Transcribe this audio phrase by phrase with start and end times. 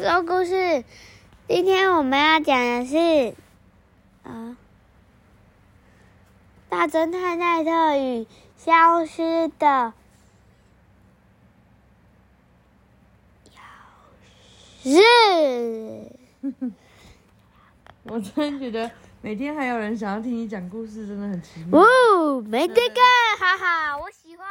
[0.00, 0.82] 说故事。
[1.46, 3.34] 今天我们要讲的是，
[4.22, 4.56] 啊，
[6.70, 8.26] 大侦探奈特与
[8.56, 9.92] 消失的
[13.52, 13.60] 钥
[14.82, 15.02] 匙。
[18.04, 18.90] 我真觉得
[19.20, 21.78] 每天还有人想要听你讲故事，真的很奇妙。
[21.78, 23.00] 哦，没这个，
[23.38, 24.46] 哈哈，我喜欢。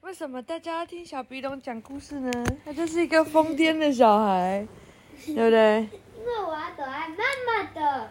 [0.00, 2.30] 啊为什么大家要听小鼻龙讲故事呢？
[2.64, 4.66] 他就是一个疯癫的小孩，
[5.26, 5.88] 对不对？
[6.16, 8.10] 因为我要躲在妈妈的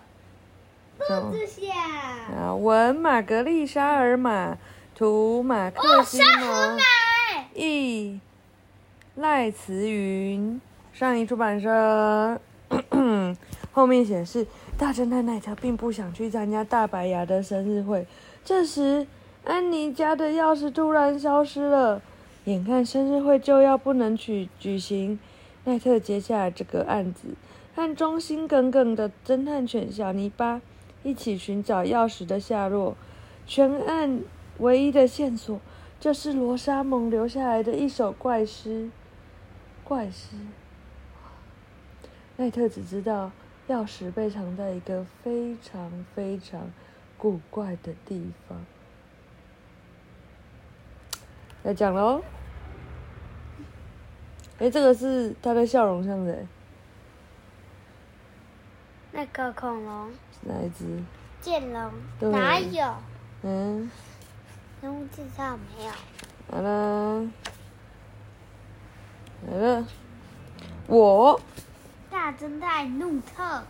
[0.99, 1.73] 肚子下。
[2.35, 4.57] 啊，文玛格丽莎尔玛，
[4.95, 6.77] 图马克西蒙，
[7.55, 8.19] 译
[9.15, 10.61] 赖慈云，
[10.93, 12.39] 上一出版社。
[13.71, 14.45] 后面显示，
[14.77, 18.05] 大侦探奈特并不想去参加大白牙的生日会。
[18.43, 19.07] 这时，
[19.47, 22.01] 安妮家的钥匙突然消失了，
[22.43, 25.17] 眼看生日会就要不能举举行，
[25.63, 27.29] 奈特接下来这个案子，
[27.73, 30.61] 和忠心耿耿的侦探犬小泥巴
[31.01, 32.97] 一起寻找钥匙的下落。
[33.45, 34.19] 全案
[34.57, 35.61] 唯一的线索，
[35.97, 38.89] 就是罗莎蒙留下来的一首怪诗。
[39.85, 40.35] 怪诗。
[42.35, 43.31] 奈特只知道
[43.69, 46.69] 钥匙被藏在一个非常非常
[47.17, 48.65] 古怪的地方。
[51.63, 52.21] 来讲喽。
[54.59, 56.47] 哎，这个是他的笑容像谁？
[59.11, 60.85] 那个恐龙、哪一只？
[61.41, 61.91] 剑龙
[62.31, 62.93] 哪有？
[63.43, 63.89] 嗯，
[64.81, 65.91] 人物介绍没有？
[66.51, 67.27] 好了，
[69.47, 69.87] 来了，
[70.87, 71.39] 我。
[72.09, 73.63] 大侦探怒特，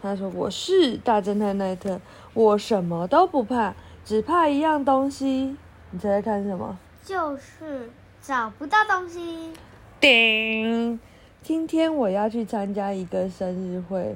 [0.00, 2.00] 他说：“我是大侦探奈特，
[2.32, 5.56] 我什么都不怕，只怕一样东西。
[5.90, 7.88] 你猜猜看是什么？”就是
[8.20, 9.50] 找不到东西。
[9.98, 11.00] 叮！
[11.42, 14.14] 今天我要去参加一个生日会，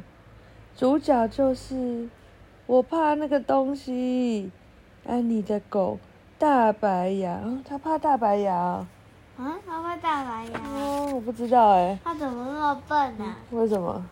[0.76, 2.06] 主角就是
[2.66, 4.50] 我怕那个东西，
[5.06, 5.98] 安妮的狗
[6.38, 8.86] 大白牙，哦他怕大白牙哦。
[9.38, 14.04] 啊，它怕大白牙，哦，我不知道哎，它怎么那么笨呢、为什么？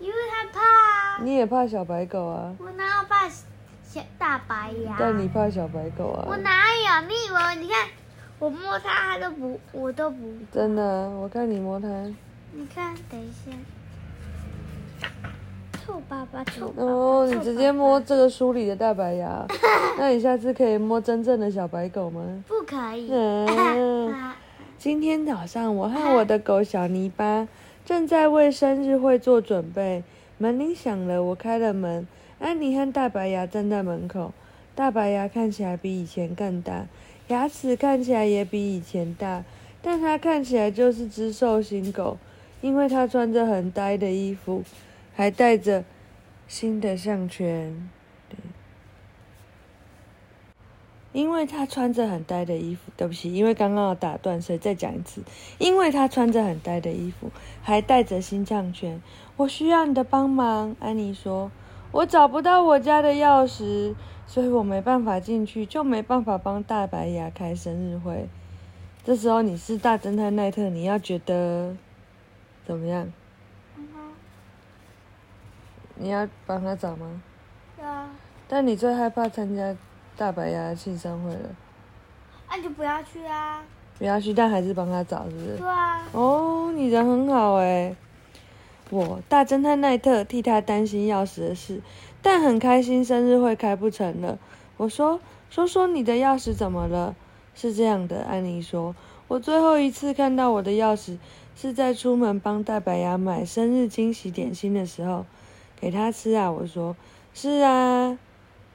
[0.00, 1.18] 因为它怕啊。
[1.22, 2.56] 你也怕小白狗啊？
[2.58, 4.96] 我哪有怕小大白牙？
[4.98, 6.24] 但你怕小白狗啊？
[6.26, 7.06] 我哪有？
[7.06, 7.56] 你以为？
[7.60, 7.86] 你看，
[8.38, 10.16] 我摸它，它都不，我都不。
[10.52, 11.88] 真的，我看你摸它。
[12.52, 13.50] 你看，等一下。
[15.84, 16.82] 臭爸爸，臭爸爸。
[16.82, 19.46] 哦，你直接摸这个书里的大白牙，
[19.98, 22.22] 那你下次可以摸真正的小白狗吗？
[22.46, 23.08] 不可以。
[23.10, 24.36] 嗯 啊
[24.78, 27.48] 今天早上，我和我的狗小泥巴
[27.84, 30.04] 正在为生日会做准备。
[30.38, 32.06] 门铃响了，我开了门。
[32.38, 34.32] 安妮和大白牙站在门口。
[34.74, 36.84] 大白牙看起来比以前更大，
[37.28, 39.44] 牙齿看起来也比以前大，
[39.82, 42.18] 但它看起来就是只兽型狗，
[42.60, 44.62] 因为它穿着很呆的衣服，
[45.14, 45.84] 还戴着
[46.46, 47.88] 新的项圈。
[51.12, 55.22] 因为他穿着很呆的衣服，对不起，因为刚刚有打断，所以再讲一次。
[55.56, 57.30] 因为他穿着很呆的衣服，
[57.62, 59.00] 还带着心脏圈，
[59.38, 60.76] 我需要你的帮忙。
[60.78, 61.50] 安妮说
[61.90, 63.94] ：“我找不到我家的钥匙，
[64.26, 68.28] 所以我没办法进去，就没办法帮大白牙开生日会。”
[69.04, 71.76] 这时候你是大侦探奈特，你要觉得
[72.66, 73.12] 怎么样？
[75.98, 77.22] 你要帮他找吗？
[77.76, 78.10] 对啊，
[78.48, 79.74] 但你最害怕参加
[80.16, 81.48] 大白牙的庆生会了。
[82.50, 83.62] 那、你就不要去啊。
[83.98, 85.56] 不要去，但还是帮他找，是不是？
[85.56, 86.02] 对啊。
[86.12, 87.96] 哦，你人很好哎。
[88.90, 91.80] 我大侦探奈特替他担心钥匙的事，
[92.22, 94.38] 但很开心生日会开不成了。
[94.76, 95.20] 我说
[95.50, 97.16] ：“说说你的钥匙怎么了？”
[97.56, 98.94] 是这样的，安妮说
[99.26, 101.16] ：“我最后一次看到我的钥匙
[101.56, 105.24] 是在出门帮大白牙买生日惊喜点心的时候，
[105.80, 106.94] 给他吃啊。”我说
[107.34, 108.18] ：“是啊。”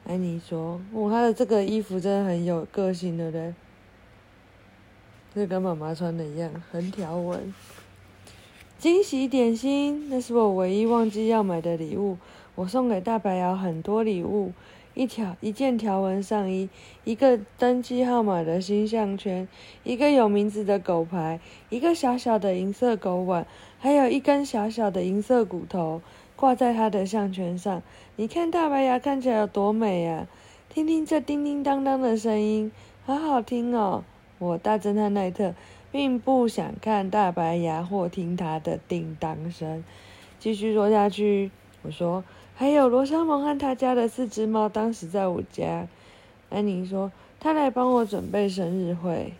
[0.04, 3.54] 安妮说：“哦，他的这个衣服真的很有个性，对不对？”
[5.34, 7.54] 这跟妈妈穿的一样，横条纹。
[8.82, 12.18] 惊喜点心，那是我唯一忘记要买的礼物。
[12.56, 14.50] 我送给大白牙很多礼物：
[14.94, 16.68] 一条一件条纹上衣，
[17.04, 19.46] 一个登记号码的新项圈，
[19.84, 21.38] 一个有名字的狗牌，
[21.68, 23.46] 一个小小的银色狗碗，
[23.78, 26.02] 还有一根小小的银色骨头
[26.34, 27.80] 挂在它的项圈上。
[28.16, 30.26] 你看大白牙看起来有多美啊！
[30.68, 32.72] 听听这叮叮当当的声音，
[33.06, 34.02] 好好听哦。
[34.40, 35.54] 我大侦探奈特
[35.92, 39.84] 并不想看大白牙或听他的叮当声。
[40.40, 41.52] 继续说下去，
[41.82, 42.24] 我说
[42.56, 45.86] 还有罗莎蒙和他家的四只猫，当时在我家。
[46.50, 49.34] 安妮说她来帮我准备生日会。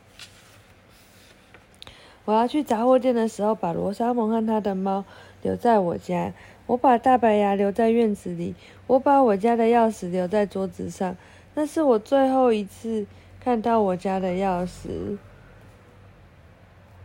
[2.24, 5.04] 我要去杂货店的时候，把罗莎蒙和他的猫
[5.42, 6.32] 留在我家。
[6.66, 8.54] 我把大白牙留在院子里。
[8.86, 11.16] 我把我家的钥匙留在桌子上。
[11.54, 13.06] 那是我最后一次
[13.40, 15.18] 看到我家的钥匙。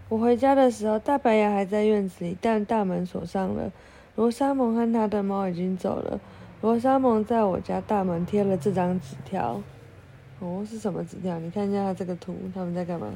[0.10, 3.72] 我回家的时候，大白牙还在院子里，但大门锁上了。
[4.16, 6.20] 罗莎蒙和他的猫已经走了。
[6.62, 9.62] 罗莎蒙在我家大门贴了这张纸条。
[10.40, 11.38] 哦，是什么纸条？
[11.40, 13.08] 你看一下他这个图，他们在干嘛？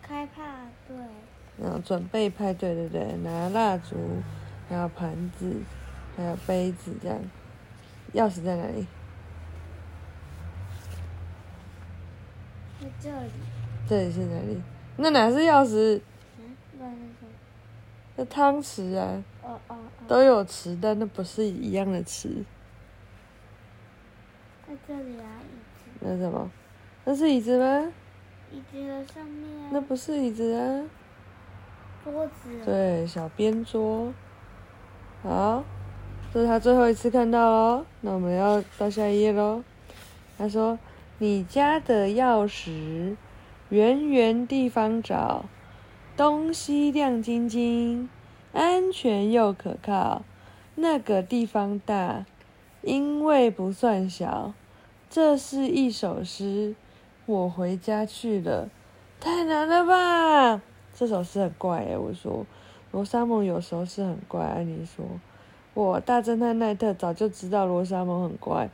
[0.00, 0.42] 开派
[0.88, 0.96] 对。
[1.62, 3.14] 然后准备派对，对不对？
[3.22, 3.94] 拿蜡烛，
[4.68, 5.54] 还有盘子，
[6.16, 7.18] 还有杯子，这样。
[8.14, 8.86] 钥匙在哪里？
[12.82, 13.30] 在这里。
[13.88, 14.60] 这里是哪里？
[14.96, 16.00] 那哪是钥匙？
[16.38, 16.56] 嗯，
[18.16, 19.76] 那汤匙啊，哦哦哦。
[20.08, 22.44] 都有匙，但那不是一样的匙。
[24.66, 25.84] 在这里啊，椅子。
[26.00, 26.50] 那什么？
[27.04, 27.92] 那是椅子吗？
[28.50, 29.70] 椅子的上面啊。
[29.72, 30.84] 那不是椅子啊。
[32.04, 32.64] 桌子。
[32.64, 34.12] 对，小边桌。
[35.22, 35.62] 好，
[36.32, 37.86] 这是他最后一次看到喽。
[38.00, 39.62] 那我们要到下一页喽。
[40.36, 40.76] 他说
[41.22, 43.14] ：“你家的钥匙，
[43.68, 45.44] 圆圆地方找，
[46.16, 48.08] 东西亮晶晶，
[48.52, 50.22] 安全又可靠。
[50.74, 52.26] 那个地方大，
[52.80, 54.52] 因为不算小。
[55.08, 56.74] 这是一首诗，
[57.26, 58.68] 我回家去了。
[59.20, 60.60] 太难了吧？”
[60.92, 62.44] 这首诗很怪诶，我说，
[62.90, 64.42] 罗莎蒙有时候是很怪。
[64.44, 65.04] 安妮说，
[65.72, 68.68] 我大侦探奈特早就知道罗莎蒙很怪，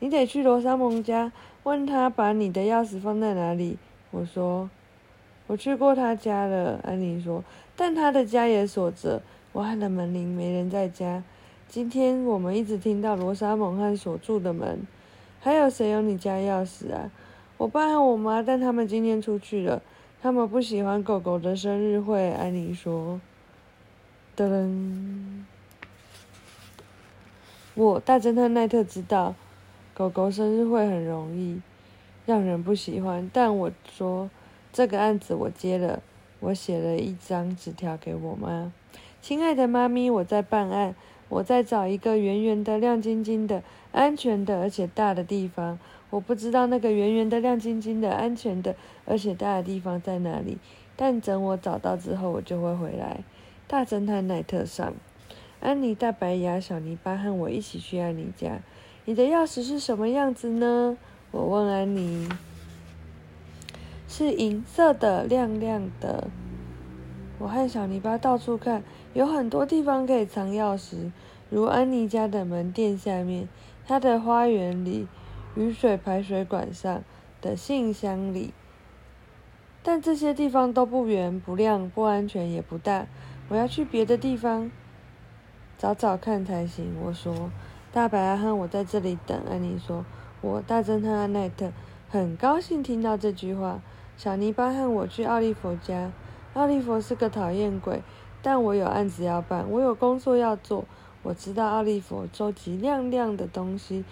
[0.00, 1.30] 你得去罗莎蒙家
[1.62, 3.78] 问他把你的钥匙放在哪里。
[4.10, 4.68] 我说，
[5.46, 6.80] 我去过他家了。
[6.82, 7.44] 安妮说，
[7.76, 11.22] 但他的家也锁着，我按了门铃，没人在家。
[11.68, 14.86] 今天我们一直听到罗莎蒙和锁住的门。
[15.38, 17.10] 还有谁有你家钥匙啊？
[17.58, 19.82] 我爸和我妈，但他们今天出去了。
[20.22, 23.20] 他们不喜欢狗狗的生日会，安妮说。
[24.36, 25.44] 噔噔，
[27.74, 29.34] 我大侦探奈特知道，
[30.00, 31.60] 狗狗生日会很容易
[32.24, 33.30] 让人不喜欢。
[33.34, 34.30] 但我说，
[34.72, 36.02] 这个案子我接了，
[36.38, 38.72] 我写了一张纸条给我妈。
[39.20, 40.94] 亲爱的妈咪，我在办案，
[41.28, 43.62] 我在找一个圆圆的、亮晶晶的、
[43.92, 45.78] 安全的而且大的地方。
[46.08, 48.74] 我不知道那个圆圆的、亮晶晶的、安全的
[49.04, 50.56] 而且大的地方在哪里，
[50.96, 53.20] 但等我找到之后，我就会回来。
[53.68, 54.94] 大侦探奈特上，
[55.60, 58.60] 安妮、大白牙、小泥巴和我一起去安妮家。
[59.04, 60.96] 你的钥匙是什么样子呢？
[61.30, 62.28] 我问安妮。
[64.06, 66.28] 是银色的，亮亮的。
[67.38, 68.82] 我和小泥巴到处看，
[69.14, 71.10] 有很多地方可以藏钥匙，
[71.48, 73.48] 如安妮家的门店下面，
[73.86, 75.08] 她的花园里。
[75.56, 77.02] 雨水排水管上
[77.42, 78.54] 的信箱里，
[79.82, 83.06] 但这些地方都不圆、不亮、不安全，也不大。
[83.48, 84.70] 我要去别的地方
[85.76, 86.94] 找找看才行。
[87.02, 87.50] 我说
[87.92, 90.04] ：“大白阿亨，我在这里等。”安妮说
[90.40, 91.72] ：“我大侦探阿奈特
[92.08, 93.80] 很高兴听到这句话。”
[94.16, 96.10] 小泥巴和我去奥利弗家。
[96.54, 98.02] 奥利弗是个讨厌鬼，
[98.42, 100.84] 但我有案子要办，我有工作要做。
[101.22, 104.04] 我知道奥利弗收集亮亮的东西，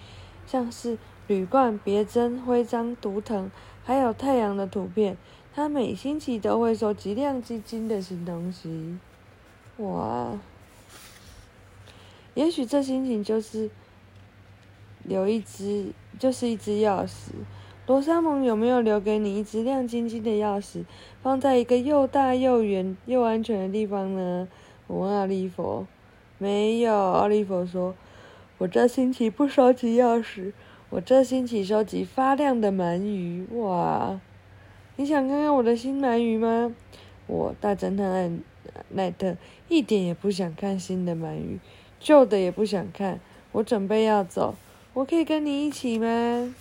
[0.45, 0.97] 像是。
[1.27, 3.51] 铝罐、别针、徽章、图腾，
[3.83, 5.15] 还有太阳的图片。
[5.53, 8.97] 他每星期都会收集亮晶晶的新东西。
[9.77, 10.31] 哇！
[12.33, 13.69] 也许这心情就是
[15.03, 17.31] 留一只，就是一只钥匙。
[17.87, 20.83] 罗莎蒙有没有留给你一只亮晶晶的钥匙，
[21.21, 24.47] 放在一个又大又圆又安全的地方呢？
[24.87, 25.85] 我问奥利弗。
[26.37, 27.95] 没有，奥利弗说
[28.59, 30.53] ：“我这星期不收集钥匙。”
[30.91, 34.19] 我这星期收集发亮的鳗鱼，哇！
[34.95, 36.73] 你想看看我的新鳗鱼吗？
[37.27, 38.39] 我大侦探
[38.89, 41.59] 奈特一点也不想看新的鳗鱼，
[41.99, 43.19] 旧的也不想看。
[43.51, 44.55] 我准备要走，
[44.93, 46.53] 我可以跟你一起吗？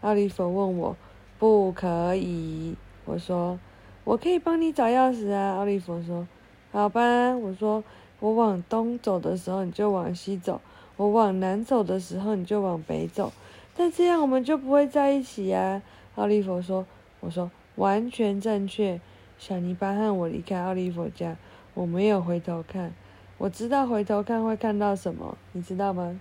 [0.00, 0.96] 奥利弗问我，
[1.38, 2.76] 不可以。
[3.04, 3.58] 我说，
[4.04, 5.56] 我可以帮你找钥匙啊。
[5.56, 6.26] 奥利弗说，
[6.70, 7.36] 好吧。
[7.36, 7.82] 我说，
[8.20, 10.60] 我往东走的时候，你就往西走。
[10.96, 13.32] 我往南走的时候，你就往北走，
[13.76, 15.82] 但这样我们就不会在一起呀。
[16.16, 16.84] 奥利弗说
[17.20, 19.00] ：“我说完全正确。”
[19.38, 21.36] 小泥巴和我离开奥利弗家，
[21.74, 22.92] 我没有回头看。
[23.38, 26.20] 我知道回头看会看到什么，你知道吗？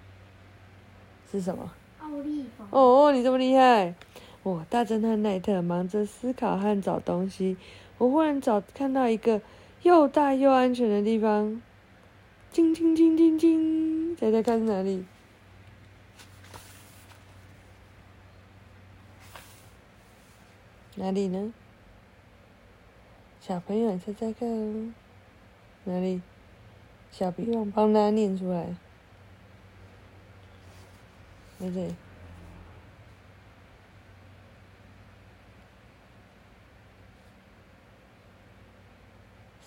[1.32, 1.72] 是什么？
[2.00, 2.64] 奥利弗。
[2.70, 3.96] 哦，你这么厉害！
[4.44, 7.58] 我大侦探奈特忙着思考和找东西，
[7.98, 9.42] 我忽然找看到一个
[9.82, 11.62] 又大又安全的地方。
[12.52, 15.04] 叮叮叮叮叮，猜猜看是哪里？
[20.96, 21.52] 哪里呢？
[23.42, 24.94] 小朋友，你猜猜看哦，
[25.84, 26.22] 哪里？
[27.18, 28.76] 小鼻王帮他念出来。
[31.60, 31.96] 在这里。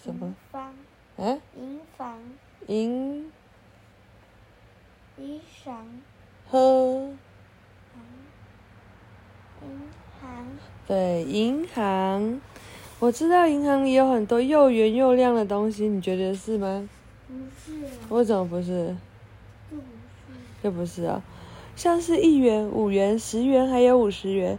[0.05, 0.33] 什么？
[0.53, 0.73] 房，
[1.17, 1.39] 啊？
[1.57, 2.21] 银房，
[2.69, 3.33] 银
[5.19, 5.75] 衣裳，
[6.49, 7.11] 和
[9.61, 9.89] 银
[10.21, 10.47] 行，
[10.87, 12.41] 对银行，
[13.01, 16.89] 我知道银行里有很多又圆又亮的东西，你觉得是吗？
[17.31, 18.97] 不是，为什么不是？
[19.71, 19.83] 不是，
[20.63, 21.23] 这不是啊，
[21.77, 24.59] 像是一元、五元、十元，还有五十元。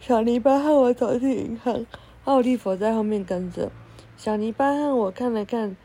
[0.00, 1.86] 小泥巴和我走进银行，
[2.24, 3.70] 奥利弗在后面跟着。
[4.16, 5.76] 小泥巴和我看了看，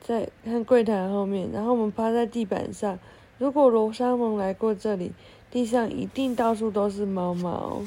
[0.00, 2.98] 在看柜台后面，然后我们趴在地板上。
[3.38, 5.12] 如果罗莎蒙来过这里，
[5.50, 7.82] 地上一定到处都是毛毛。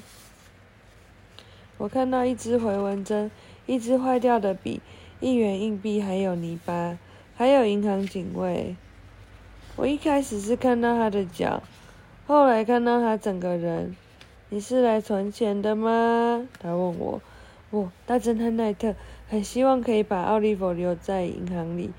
[1.78, 3.30] 我看到一支回纹针，
[3.66, 4.82] 一支坏掉的笔，
[5.20, 6.98] 一元硬币，还有泥巴，
[7.36, 8.76] 还有银行警卫。
[9.76, 11.64] 我一开始是看到他的脚，
[12.28, 13.96] 后来看到他整个人。
[14.50, 16.48] 你是来存钱的吗？
[16.60, 17.22] 他问我。
[17.72, 18.94] 我大侦探奈特
[19.28, 21.92] 很希望可以把奥利弗留在银行里。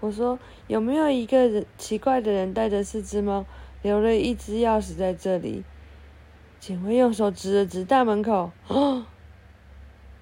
[0.00, 3.46] 我说有没有一个人奇怪的人带着四只猫，
[3.80, 5.64] 留了一只钥匙在这里？
[6.60, 8.50] 警卫用手指了指大门口。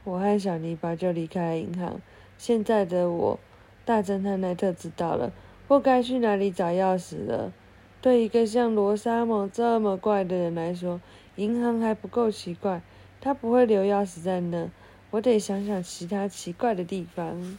[0.04, 2.00] 我和小泥巴就离开了银行。
[2.38, 3.40] 现在的我，
[3.84, 5.32] 大侦探奈特知道了，
[5.66, 7.52] 不该去哪里找钥匙了。
[8.00, 11.00] 对一个像罗莎蒙这么怪的人来说，
[11.36, 12.82] 银行还不够奇怪，
[13.20, 14.70] 他不会留钥匙在那。
[15.10, 17.58] 我得想想其他奇怪的地方。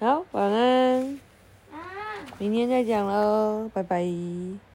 [0.00, 1.20] 好，晚安，
[1.72, 1.78] 啊。
[2.38, 4.04] 明天再讲喽，拜拜。